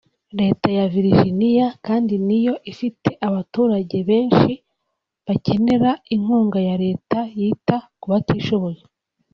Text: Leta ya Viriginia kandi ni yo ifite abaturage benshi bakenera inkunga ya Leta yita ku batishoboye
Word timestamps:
Leta 0.39 0.69
ya 0.77 0.85
Viriginia 0.93 1.67
kandi 1.87 2.13
ni 2.27 2.37
yo 2.45 2.53
ifite 2.71 3.09
abaturage 3.27 3.97
benshi 4.09 4.53
bakenera 5.25 5.91
inkunga 6.15 6.59
ya 6.69 6.75
Leta 6.85 7.17
yita 7.39 7.75
ku 7.99 8.05
batishoboye 8.11 8.81